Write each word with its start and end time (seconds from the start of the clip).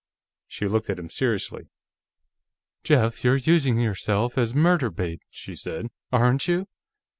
She 0.47 0.67
looked 0.67 0.89
at 0.89 0.97
him 0.97 1.11
seriously. 1.11 1.67
"Jeff, 2.83 3.23
you're 3.23 3.35
using 3.35 3.79
yourself 3.79 4.35
as 4.35 4.55
murder 4.55 4.89
bait," 4.89 5.21
she 5.29 5.53
said. 5.55 5.89
"Aren't 6.11 6.47
you?" 6.47 6.65